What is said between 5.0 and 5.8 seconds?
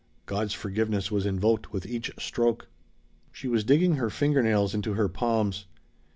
palms.